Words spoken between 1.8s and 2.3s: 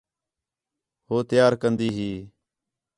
ہی